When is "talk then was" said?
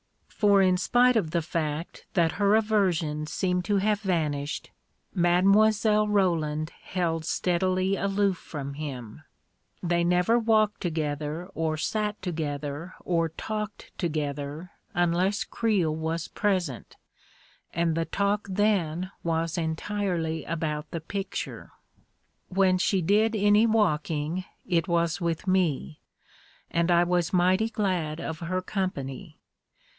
18.05-19.55